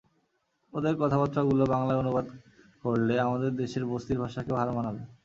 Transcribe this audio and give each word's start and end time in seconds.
ওদের 0.73 0.95
কথাবার্তাগুলো 0.99 1.63
বাংলায় 1.73 1.99
অনুবাদ 1.99 2.25
করলে 2.83 3.13
আমাদের 3.19 3.51
দেশের 3.55 3.83
বস্তির 3.91 4.21
ভাষাকেও 4.23 4.59
হার 4.59 4.69
মানাবে। 4.77 5.01